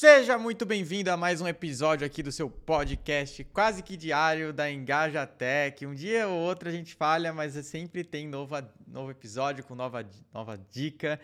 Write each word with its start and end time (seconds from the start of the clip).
Seja 0.00 0.38
muito 0.38 0.64
bem-vindo 0.64 1.10
a 1.10 1.16
mais 1.18 1.42
um 1.42 1.46
episódio 1.46 2.06
aqui 2.06 2.22
do 2.22 2.32
seu 2.32 2.48
podcast 2.48 3.44
quase 3.44 3.82
que 3.82 3.98
diário 3.98 4.50
da 4.50 4.72
Engaja 4.72 5.26
Tech. 5.26 5.84
Um 5.84 5.94
dia 5.94 6.26
ou 6.26 6.40
outro 6.40 6.70
a 6.70 6.72
gente 6.72 6.94
falha, 6.94 7.34
mas 7.34 7.52
sempre 7.66 8.02
tem 8.02 8.26
nova, 8.26 8.66
novo 8.86 9.10
episódio 9.10 9.62
com 9.62 9.74
nova, 9.74 10.02
nova 10.32 10.58
dica, 10.70 11.20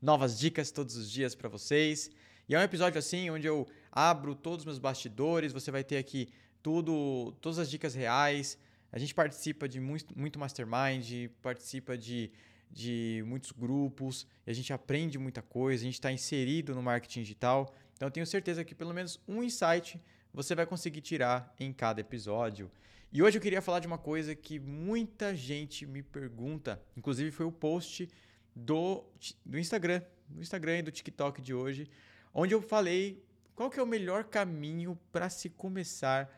novas 0.00 0.38
dicas 0.38 0.70
todos 0.70 0.94
os 0.94 1.10
dias 1.10 1.34
para 1.34 1.48
vocês. 1.48 2.08
E 2.48 2.54
é 2.54 2.58
um 2.60 2.62
episódio 2.62 3.00
assim 3.00 3.28
onde 3.30 3.48
eu 3.48 3.66
abro 3.90 4.36
todos 4.36 4.60
os 4.60 4.64
meus 4.64 4.78
bastidores, 4.78 5.52
você 5.52 5.72
vai 5.72 5.82
ter 5.82 5.96
aqui 5.96 6.28
tudo, 6.62 7.32
todas 7.40 7.58
as 7.58 7.68
dicas 7.68 7.96
reais. 7.96 8.56
A 8.92 8.98
gente 9.00 9.12
participa 9.12 9.68
de 9.68 9.80
muito, 9.80 10.16
muito 10.16 10.38
mastermind, 10.38 11.30
participa 11.42 11.98
de, 11.98 12.30
de 12.70 13.22
muitos 13.26 13.50
grupos, 13.52 14.26
e 14.46 14.50
a 14.50 14.54
gente 14.54 14.72
aprende 14.72 15.18
muita 15.18 15.42
coisa, 15.42 15.82
a 15.82 15.84
gente 15.84 15.94
está 15.94 16.12
inserido 16.12 16.74
no 16.74 16.82
marketing 16.82 17.22
digital. 17.22 17.74
Então 17.94 18.06
eu 18.06 18.12
tenho 18.12 18.26
certeza 18.26 18.64
que 18.64 18.74
pelo 18.74 18.94
menos 18.94 19.20
um 19.26 19.42
insight 19.42 20.00
você 20.32 20.54
vai 20.54 20.64
conseguir 20.66 21.00
tirar 21.00 21.54
em 21.58 21.72
cada 21.72 22.00
episódio. 22.00 22.70
E 23.12 23.22
hoje 23.22 23.38
eu 23.38 23.42
queria 23.42 23.60
falar 23.60 23.80
de 23.80 23.88
uma 23.88 23.98
coisa 23.98 24.34
que 24.34 24.60
muita 24.60 25.34
gente 25.34 25.84
me 25.84 26.02
pergunta, 26.02 26.80
inclusive 26.96 27.32
foi 27.32 27.44
o 27.44 27.50
post 27.50 28.08
do, 28.54 29.04
do 29.44 29.58
Instagram, 29.58 30.00
do 30.28 30.40
Instagram 30.40 30.78
e 30.78 30.82
do 30.82 30.92
TikTok 30.92 31.42
de 31.42 31.52
hoje, 31.52 31.90
onde 32.32 32.54
eu 32.54 32.62
falei 32.62 33.24
qual 33.54 33.68
que 33.68 33.80
é 33.80 33.82
o 33.82 33.86
melhor 33.86 34.24
caminho 34.24 34.98
para 35.10 35.28
se 35.28 35.50
começar 35.50 36.30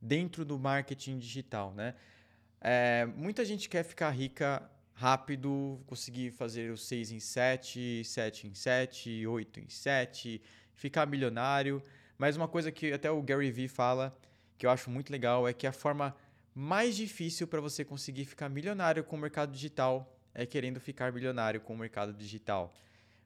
dentro 0.00 0.44
do 0.44 0.58
marketing 0.58 1.18
digital, 1.18 1.72
né? 1.72 1.94
É, 2.60 3.06
muita 3.16 3.44
gente 3.44 3.68
quer 3.68 3.84
ficar 3.84 4.10
rica 4.10 4.68
rápido, 4.98 5.80
conseguir 5.86 6.32
fazer 6.32 6.72
o 6.72 6.76
6 6.76 7.12
em 7.12 7.20
7, 7.20 8.02
7 8.04 8.48
em 8.48 8.54
7, 8.54 9.26
8 9.28 9.60
em 9.60 9.68
7, 9.68 10.42
ficar 10.74 11.06
milionário. 11.06 11.80
Mas 12.18 12.36
uma 12.36 12.48
coisa 12.48 12.72
que 12.72 12.92
até 12.92 13.08
o 13.08 13.22
Gary 13.22 13.52
Vee 13.52 13.68
fala, 13.68 14.18
que 14.58 14.66
eu 14.66 14.70
acho 14.70 14.90
muito 14.90 15.10
legal, 15.10 15.46
é 15.46 15.52
que 15.52 15.68
a 15.68 15.72
forma 15.72 16.16
mais 16.52 16.96
difícil 16.96 17.46
para 17.46 17.60
você 17.60 17.84
conseguir 17.84 18.24
ficar 18.24 18.48
milionário 18.48 19.04
com 19.04 19.14
o 19.14 19.18
mercado 19.20 19.52
digital 19.52 20.12
é 20.34 20.44
querendo 20.44 20.80
ficar 20.80 21.12
milionário 21.12 21.60
com 21.60 21.74
o 21.74 21.78
mercado 21.78 22.12
digital. 22.12 22.74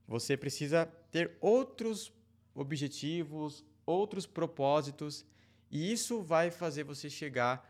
Você 0.07 0.37
precisa 0.37 0.85
ter 1.11 1.39
outros 1.41 2.13
objetivos, 2.55 3.65
outros 3.87 4.27
propósitos, 4.27 5.25
e 5.71 5.91
isso 5.91 6.21
vai 6.21 6.51
fazer 6.51 6.85
você 6.85 7.09
chegar 7.09 7.67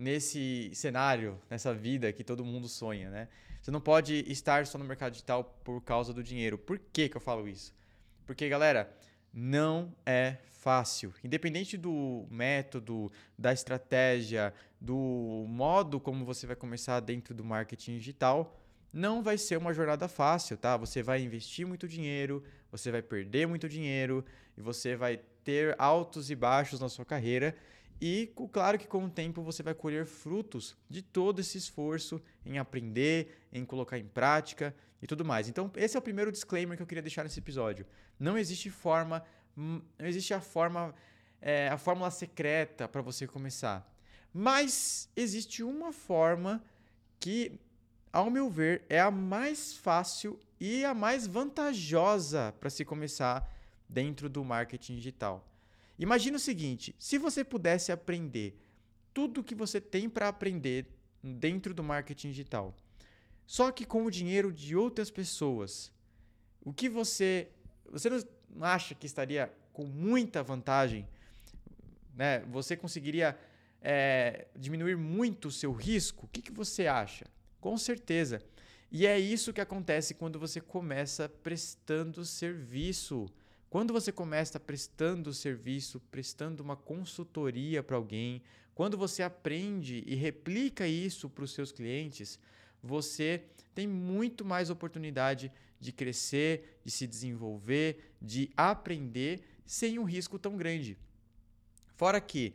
nesse 0.00 0.70
cenário, 0.72 1.38
nessa 1.50 1.74
vida 1.74 2.10
que 2.10 2.24
todo 2.24 2.42
mundo 2.42 2.66
sonha, 2.66 3.10
né? 3.10 3.28
Você 3.60 3.70
não 3.70 3.80
pode 3.80 4.24
estar 4.26 4.66
só 4.66 4.78
no 4.78 4.84
mercado 4.84 5.12
digital 5.12 5.44
por 5.62 5.82
causa 5.82 6.14
do 6.14 6.22
dinheiro. 6.22 6.56
Por 6.56 6.78
que, 6.78 7.10
que 7.10 7.16
eu 7.16 7.20
falo 7.20 7.46
isso? 7.46 7.74
Porque, 8.26 8.48
galera, 8.48 8.90
não 9.32 9.94
é 10.06 10.38
fácil. 10.60 11.12
Independente 11.22 11.76
do 11.76 12.26
método, 12.30 13.12
da 13.38 13.52
estratégia, 13.52 14.54
do 14.80 15.44
modo 15.46 16.00
como 16.00 16.24
você 16.24 16.46
vai 16.46 16.56
começar 16.56 17.00
dentro 17.00 17.34
do 17.34 17.44
marketing 17.44 17.98
digital, 17.98 18.58
não 18.92 19.22
vai 19.22 19.36
ser 19.36 19.58
uma 19.58 19.74
jornada 19.74 20.08
fácil, 20.08 20.56
tá? 20.56 20.78
Você 20.78 21.02
vai 21.02 21.20
investir 21.22 21.66
muito 21.66 21.86
dinheiro, 21.86 22.42
você 22.72 22.90
vai 22.90 23.02
perder 23.02 23.46
muito 23.46 23.68
dinheiro 23.68 24.24
e 24.56 24.62
você 24.62 24.96
vai 24.96 25.20
ter 25.44 25.74
altos 25.78 26.30
e 26.30 26.34
baixos 26.34 26.80
na 26.80 26.88
sua 26.88 27.04
carreira. 27.04 27.54
E 28.00 28.32
claro 28.50 28.78
que 28.78 28.86
com 28.86 29.04
o 29.04 29.10
tempo 29.10 29.42
você 29.42 29.62
vai 29.62 29.74
colher 29.74 30.06
frutos 30.06 30.74
de 30.88 31.02
todo 31.02 31.40
esse 31.40 31.58
esforço 31.58 32.20
em 32.46 32.58
aprender, 32.58 33.46
em 33.52 33.62
colocar 33.64 33.98
em 33.98 34.06
prática 34.06 34.74
e 35.02 35.06
tudo 35.06 35.22
mais. 35.22 35.48
Então, 35.48 35.70
esse 35.76 35.96
é 35.96 35.98
o 35.98 36.02
primeiro 36.02 36.32
disclaimer 36.32 36.76
que 36.76 36.82
eu 36.82 36.86
queria 36.86 37.02
deixar 37.02 37.24
nesse 37.24 37.38
episódio. 37.38 37.86
Não 38.18 38.38
existe 38.38 38.70
forma, 38.70 39.22
hum, 39.56 39.82
não 39.98 40.06
existe 40.06 40.32
a 40.32 40.40
forma, 40.40 40.94
é, 41.42 41.68
a 41.68 41.76
fórmula 41.76 42.10
secreta 42.10 42.88
para 42.88 43.02
você 43.02 43.26
começar. 43.26 43.86
Mas 44.32 45.10
existe 45.14 45.62
uma 45.62 45.92
forma 45.92 46.64
que, 47.18 47.60
ao 48.10 48.30
meu 48.30 48.48
ver, 48.48 48.82
é 48.88 48.98
a 48.98 49.10
mais 49.10 49.74
fácil 49.74 50.40
e 50.58 50.86
a 50.86 50.94
mais 50.94 51.26
vantajosa 51.26 52.54
para 52.58 52.70
se 52.70 52.82
começar 52.82 53.46
dentro 53.86 54.28
do 54.28 54.42
marketing 54.42 54.94
digital. 54.94 55.49
Imagina 56.00 56.38
o 56.38 56.40
seguinte: 56.40 56.94
se 56.98 57.18
você 57.18 57.44
pudesse 57.44 57.92
aprender 57.92 58.58
tudo 59.12 59.44
que 59.44 59.54
você 59.54 59.80
tem 59.80 60.08
para 60.08 60.28
aprender 60.28 60.86
dentro 61.22 61.74
do 61.74 61.84
marketing 61.84 62.30
digital, 62.30 62.74
só 63.46 63.70
que 63.70 63.84
com 63.84 64.06
o 64.06 64.10
dinheiro 64.10 64.50
de 64.50 64.74
outras 64.74 65.10
pessoas. 65.10 65.92
O 66.62 66.72
que 66.72 66.88
você. 66.88 67.48
Você 67.90 68.08
não 68.08 68.66
acha 68.66 68.94
que 68.94 69.06
estaria 69.06 69.52
com 69.74 69.84
muita 69.84 70.42
vantagem? 70.42 71.06
Né? 72.14 72.40
Você 72.50 72.76
conseguiria 72.76 73.38
é, 73.82 74.46
diminuir 74.56 74.96
muito 74.96 75.48
o 75.48 75.52
seu 75.52 75.72
risco? 75.72 76.26
O 76.26 76.28
que, 76.28 76.40
que 76.40 76.52
você 76.52 76.86
acha? 76.86 77.26
Com 77.60 77.76
certeza. 77.76 78.40
E 78.90 79.06
é 79.06 79.18
isso 79.18 79.52
que 79.52 79.60
acontece 79.60 80.14
quando 80.14 80.38
você 80.38 80.60
começa 80.60 81.28
prestando 81.28 82.24
serviço. 82.24 83.26
Quando 83.70 83.92
você 83.92 84.10
começa 84.10 84.58
prestando 84.58 85.32
serviço, 85.32 86.00
prestando 86.10 86.60
uma 86.60 86.74
consultoria 86.74 87.84
para 87.84 87.96
alguém, 87.96 88.42
quando 88.74 88.98
você 88.98 89.22
aprende 89.22 90.02
e 90.04 90.16
replica 90.16 90.88
isso 90.88 91.30
para 91.30 91.44
os 91.44 91.52
seus 91.52 91.70
clientes, 91.70 92.36
você 92.82 93.44
tem 93.72 93.86
muito 93.86 94.44
mais 94.44 94.70
oportunidade 94.70 95.52
de 95.78 95.92
crescer, 95.92 96.80
de 96.84 96.90
se 96.90 97.06
desenvolver, 97.06 98.12
de 98.20 98.50
aprender 98.56 99.40
sem 99.64 100.00
um 100.00 100.04
risco 100.04 100.36
tão 100.36 100.56
grande. 100.56 100.98
Fora 101.94 102.20
que, 102.20 102.52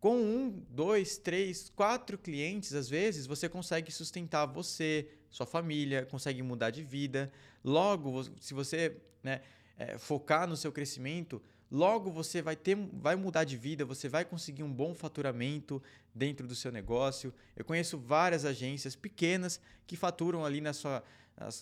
com 0.00 0.16
um, 0.16 0.64
dois, 0.70 1.18
três, 1.18 1.68
quatro 1.68 2.16
clientes, 2.16 2.72
às 2.72 2.88
vezes, 2.88 3.26
você 3.26 3.46
consegue 3.46 3.92
sustentar 3.92 4.46
você, 4.46 5.06
sua 5.28 5.44
família, 5.44 6.06
consegue 6.06 6.42
mudar 6.42 6.70
de 6.70 6.82
vida. 6.82 7.30
Logo, 7.62 8.24
se 8.40 8.54
você 8.54 8.96
né, 9.22 9.42
é, 9.78 9.98
focar 9.98 10.46
no 10.46 10.56
seu 10.56 10.72
crescimento, 10.72 11.42
logo 11.70 12.10
você 12.10 12.40
vai 12.40 12.56
ter, 12.56 12.76
vai 12.92 13.16
mudar 13.16 13.44
de 13.44 13.56
vida, 13.56 13.84
você 13.84 14.08
vai 14.08 14.24
conseguir 14.24 14.62
um 14.62 14.72
bom 14.72 14.94
faturamento 14.94 15.82
dentro 16.14 16.46
do 16.46 16.54
seu 16.54 16.72
negócio. 16.72 17.32
Eu 17.54 17.64
conheço 17.64 17.98
várias 17.98 18.44
agências 18.44 18.96
pequenas 18.96 19.60
que 19.86 19.96
faturam 19.96 20.44
ali 20.44 20.60
na 20.60 20.72
sua, 20.72 21.02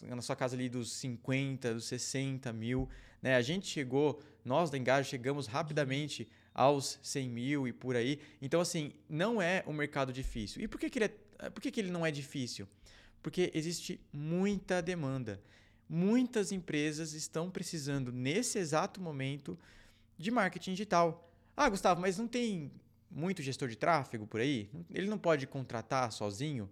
na 0.02 0.22
sua 0.22 0.36
casa 0.36 0.54
ali 0.54 0.68
dos 0.68 0.92
50, 0.92 1.74
dos 1.74 1.86
60 1.86 2.52
mil. 2.52 2.88
Né? 3.20 3.36
A 3.36 3.42
gente 3.42 3.66
chegou, 3.66 4.22
nós 4.44 4.70
da 4.70 4.78
Engajo 4.78 5.08
chegamos 5.08 5.46
rapidamente 5.46 6.28
aos 6.54 7.00
100 7.02 7.28
mil 7.28 7.66
e 7.66 7.72
por 7.72 7.96
aí. 7.96 8.20
Então, 8.40 8.60
assim, 8.60 8.92
não 9.08 9.42
é 9.42 9.64
um 9.66 9.72
mercado 9.72 10.12
difícil. 10.12 10.62
E 10.62 10.68
por 10.68 10.78
que, 10.78 10.88
que, 10.88 10.98
ele, 10.98 11.12
é, 11.38 11.50
por 11.50 11.60
que, 11.60 11.70
que 11.70 11.80
ele 11.80 11.90
não 11.90 12.06
é 12.06 12.12
difícil? 12.12 12.68
Porque 13.20 13.50
existe 13.54 14.00
muita 14.12 14.80
demanda. 14.80 15.40
Muitas 15.88 16.52
empresas 16.52 17.12
estão 17.12 17.50
precisando, 17.50 18.10
nesse 18.10 18.58
exato 18.58 19.00
momento, 19.00 19.58
de 20.16 20.30
marketing 20.30 20.72
digital. 20.72 21.30
Ah, 21.56 21.68
Gustavo, 21.68 22.00
mas 22.00 22.18
não 22.18 22.26
tem 22.26 22.70
muito 23.10 23.42
gestor 23.42 23.68
de 23.68 23.76
tráfego 23.76 24.26
por 24.26 24.40
aí? 24.40 24.70
Ele 24.90 25.08
não 25.08 25.18
pode 25.18 25.46
contratar 25.46 26.10
sozinho? 26.10 26.68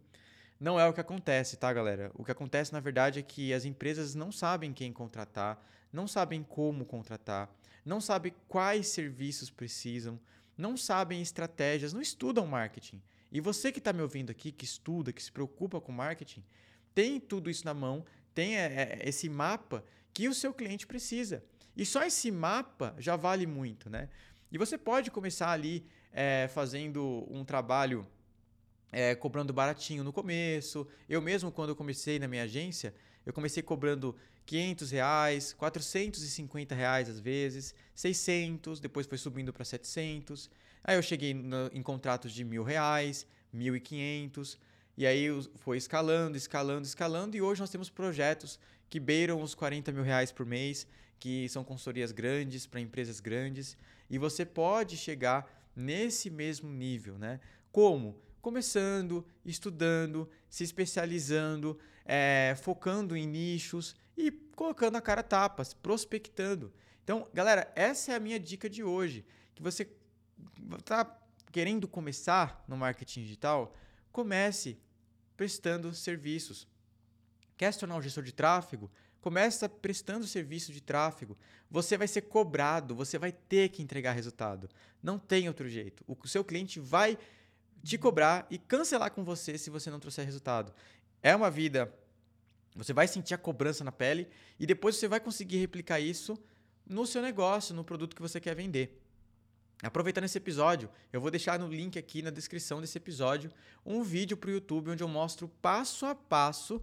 Não 0.58 0.78
é 0.78 0.86
o 0.86 0.92
que 0.92 1.00
acontece, 1.00 1.56
tá, 1.56 1.72
galera? 1.72 2.10
O 2.14 2.24
que 2.24 2.30
acontece, 2.30 2.72
na 2.72 2.80
verdade, 2.80 3.18
é 3.18 3.22
que 3.22 3.52
as 3.52 3.64
empresas 3.64 4.14
não 4.14 4.30
sabem 4.30 4.72
quem 4.72 4.92
contratar, 4.92 5.60
não 5.92 6.06
sabem 6.06 6.42
como 6.42 6.84
contratar, 6.84 7.52
não 7.84 8.00
sabem 8.00 8.32
quais 8.48 8.86
serviços 8.88 9.50
precisam, 9.50 10.18
não 10.56 10.76
sabem 10.76 11.20
estratégias, 11.20 11.92
não 11.92 12.00
estudam 12.00 12.46
marketing. 12.46 13.02
E 13.30 13.40
você 13.40 13.72
que 13.72 13.78
está 13.78 13.92
me 13.92 14.02
ouvindo 14.02 14.30
aqui, 14.30 14.52
que 14.52 14.64
estuda, 14.64 15.12
que 15.12 15.22
se 15.22 15.32
preocupa 15.32 15.80
com 15.80 15.90
marketing, 15.90 16.44
tem 16.94 17.18
tudo 17.18 17.50
isso 17.50 17.64
na 17.64 17.74
mão, 17.74 18.04
tem 18.34 18.56
é, 18.56 18.98
é, 19.02 19.08
esse 19.08 19.28
mapa 19.28 19.84
que 20.12 20.28
o 20.28 20.34
seu 20.34 20.52
cliente 20.52 20.86
precisa. 20.86 21.42
E 21.76 21.86
só 21.86 22.04
esse 22.04 22.30
mapa 22.30 22.94
já 22.98 23.16
vale 23.16 23.46
muito, 23.46 23.88
né? 23.88 24.08
E 24.50 24.58
você 24.58 24.76
pode 24.76 25.10
começar 25.10 25.50
ali 25.50 25.86
é, 26.12 26.48
fazendo 26.48 27.26
um 27.30 27.44
trabalho 27.44 28.06
é, 28.90 29.14
cobrando 29.14 29.52
baratinho 29.52 30.04
no 30.04 30.12
começo. 30.12 30.86
Eu 31.08 31.22
mesmo, 31.22 31.50
quando 31.50 31.70
eu 31.70 31.76
comecei 31.76 32.18
na 32.18 32.28
minha 32.28 32.42
agência, 32.42 32.94
eu 33.24 33.32
comecei 33.32 33.62
cobrando 33.62 34.14
500 34.44 34.90
reais, 34.90 35.52
450 35.54 36.74
reais 36.74 37.08
às 37.08 37.18
vezes, 37.18 37.74
600, 37.94 38.80
depois 38.80 39.06
foi 39.06 39.16
subindo 39.16 39.52
para 39.52 39.64
700. 39.64 40.50
Aí 40.84 40.96
eu 40.96 41.02
cheguei 41.02 41.32
no, 41.32 41.70
em 41.72 41.82
contratos 41.82 42.32
de 42.32 42.44
mil 42.44 42.62
reais, 42.62 43.26
1.500. 43.54 44.58
E 44.96 45.06
aí 45.06 45.28
foi 45.56 45.76
escalando, 45.76 46.36
escalando, 46.36 46.86
escalando. 46.86 47.36
E 47.36 47.42
hoje 47.42 47.60
nós 47.60 47.70
temos 47.70 47.88
projetos 47.88 48.58
que 48.88 49.00
beiram 49.00 49.40
os 49.40 49.54
40 49.54 49.90
mil 49.92 50.02
reais 50.02 50.30
por 50.30 50.44
mês 50.44 50.86
que 51.22 51.48
são 51.48 51.62
consultorias 51.62 52.10
grandes 52.10 52.66
para 52.66 52.80
empresas 52.80 53.20
grandes, 53.20 53.76
e 54.10 54.18
você 54.18 54.44
pode 54.44 54.96
chegar 54.96 55.48
nesse 55.76 56.28
mesmo 56.28 56.68
nível, 56.68 57.16
né? 57.16 57.38
Como? 57.70 58.20
Começando, 58.40 59.24
estudando, 59.44 60.28
se 60.50 60.64
especializando, 60.64 61.78
é, 62.04 62.56
focando 62.60 63.16
em 63.16 63.24
nichos 63.24 63.94
e 64.16 64.32
colocando 64.32 64.96
a 64.96 65.00
cara 65.00 65.22
tapas, 65.22 65.72
prospectando. 65.72 66.72
Então, 67.04 67.28
galera, 67.32 67.72
essa 67.76 68.10
é 68.10 68.16
a 68.16 68.20
minha 68.20 68.40
dica 68.40 68.68
de 68.68 68.82
hoje. 68.82 69.24
Que 69.54 69.62
você 69.62 69.88
está 70.76 71.04
querendo 71.52 71.86
começar 71.86 72.64
no 72.66 72.76
marketing 72.76 73.22
digital, 73.22 73.72
comece 74.12 74.78
prestando 75.36 75.92
serviços. 75.94 76.68
Quer 77.56 77.72
se 77.72 77.80
tornar 77.80 77.96
um 77.96 78.02
gestor 78.02 78.22
de 78.22 78.32
tráfego? 78.32 78.90
Começa 79.20 79.68
prestando 79.68 80.26
serviço 80.26 80.72
de 80.72 80.80
tráfego. 80.80 81.38
Você 81.70 81.96
vai 81.96 82.08
ser 82.08 82.22
cobrado, 82.22 82.94
você 82.94 83.18
vai 83.18 83.32
ter 83.32 83.68
que 83.70 83.82
entregar 83.82 84.12
resultado. 84.12 84.68
Não 85.02 85.18
tem 85.18 85.48
outro 85.48 85.68
jeito. 85.68 86.04
O 86.06 86.28
seu 86.28 86.44
cliente 86.44 86.78
vai 86.78 87.16
te 87.82 87.96
cobrar 87.98 88.46
e 88.50 88.58
cancelar 88.58 89.10
com 89.12 89.24
você 89.24 89.56
se 89.56 89.70
você 89.70 89.90
não 89.90 90.00
trouxer 90.00 90.24
resultado. 90.24 90.72
É 91.22 91.34
uma 91.34 91.50
vida. 91.50 91.92
Você 92.74 92.92
vai 92.92 93.06
sentir 93.06 93.34
a 93.34 93.38
cobrança 93.38 93.84
na 93.84 93.92
pele 93.92 94.28
e 94.58 94.66
depois 94.66 94.96
você 94.96 95.06
vai 95.06 95.20
conseguir 95.20 95.58
replicar 95.58 96.00
isso 96.00 96.38
no 96.86 97.06
seu 97.06 97.22
negócio, 97.22 97.74
no 97.74 97.84
produto 97.84 98.16
que 98.16 98.22
você 98.22 98.40
quer 98.40 98.54
vender. 98.54 99.00
Aproveitando 99.82 100.24
esse 100.24 100.38
episódio, 100.38 100.88
eu 101.12 101.20
vou 101.20 101.28
deixar 101.28 101.58
no 101.58 101.66
link 101.66 101.98
aqui 101.98 102.22
na 102.22 102.30
descrição 102.30 102.80
desse 102.80 102.96
episódio 102.96 103.50
um 103.84 104.00
vídeo 104.04 104.36
para 104.36 104.48
o 104.48 104.52
YouTube 104.52 104.90
onde 104.90 105.02
eu 105.02 105.08
mostro 105.08 105.48
passo 105.60 106.06
a 106.06 106.14
passo, 106.14 106.80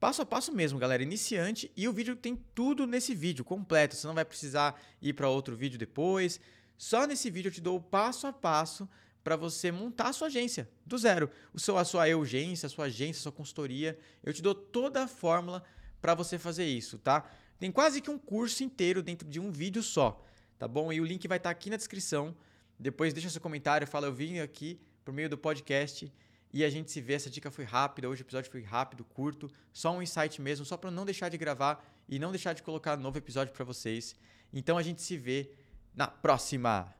passo 0.00 0.22
a 0.22 0.26
passo 0.26 0.52
mesmo, 0.52 0.76
galera, 0.76 1.00
iniciante, 1.00 1.70
e 1.76 1.86
o 1.86 1.92
vídeo 1.92 2.16
tem 2.16 2.34
tudo 2.52 2.88
nesse 2.88 3.14
vídeo 3.14 3.44
completo. 3.44 3.94
Você 3.94 4.04
não 4.04 4.14
vai 4.14 4.24
precisar 4.24 4.82
ir 5.00 5.12
para 5.12 5.28
outro 5.28 5.54
vídeo 5.54 5.78
depois. 5.78 6.40
Só 6.76 7.06
nesse 7.06 7.30
vídeo 7.30 7.50
eu 7.50 7.52
te 7.52 7.60
dou 7.60 7.76
o 7.76 7.80
passo 7.80 8.26
a 8.26 8.32
passo 8.32 8.88
para 9.22 9.36
você 9.36 9.70
montar 9.70 10.08
a 10.08 10.12
sua 10.12 10.26
agência 10.26 10.68
do 10.84 10.98
zero. 10.98 11.30
O 11.54 11.60
seu, 11.60 11.78
a 11.78 11.84
sua 11.84 12.08
urgência, 12.16 12.66
a 12.66 12.70
sua 12.70 12.86
agência, 12.86 13.20
a 13.20 13.22
sua 13.22 13.32
consultoria. 13.32 13.96
Eu 14.24 14.32
te 14.32 14.42
dou 14.42 14.56
toda 14.56 15.04
a 15.04 15.06
fórmula 15.06 15.62
para 16.02 16.14
você 16.14 16.36
fazer 16.36 16.66
isso, 16.66 16.98
tá? 16.98 17.30
Tem 17.60 17.70
quase 17.70 18.00
que 18.00 18.10
um 18.10 18.18
curso 18.18 18.64
inteiro 18.64 19.04
dentro 19.04 19.28
de 19.28 19.38
um 19.38 19.52
vídeo 19.52 19.82
só, 19.84 20.20
tá 20.60 20.68
bom? 20.68 20.92
E 20.92 21.00
o 21.00 21.04
link 21.04 21.26
vai 21.26 21.38
estar 21.38 21.48
tá 21.48 21.52
aqui 21.52 21.70
na 21.70 21.76
descrição. 21.78 22.36
Depois 22.78 23.14
deixa 23.14 23.30
seu 23.30 23.40
comentário, 23.40 23.86
fala 23.86 24.06
eu 24.06 24.12
vim 24.12 24.40
aqui 24.40 24.78
por 25.02 25.12
meio 25.12 25.26
do 25.26 25.38
podcast 25.38 26.12
e 26.52 26.62
a 26.62 26.68
gente 26.68 26.92
se 26.92 27.00
vê. 27.00 27.14
Essa 27.14 27.30
dica 27.30 27.50
foi 27.50 27.64
rápida, 27.64 28.06
hoje 28.10 28.20
o 28.20 28.24
episódio 28.24 28.50
foi 28.50 28.62
rápido, 28.62 29.02
curto, 29.02 29.50
só 29.72 29.90
um 29.90 30.02
insight 30.02 30.38
mesmo, 30.40 30.66
só 30.66 30.76
para 30.76 30.90
não 30.90 31.06
deixar 31.06 31.30
de 31.30 31.38
gravar 31.38 31.82
e 32.06 32.18
não 32.18 32.30
deixar 32.30 32.52
de 32.52 32.62
colocar 32.62 32.98
novo 32.98 33.16
episódio 33.16 33.54
para 33.54 33.64
vocês. 33.64 34.14
Então 34.52 34.76
a 34.76 34.82
gente 34.82 35.00
se 35.00 35.16
vê 35.16 35.50
na 35.94 36.06
próxima. 36.06 36.99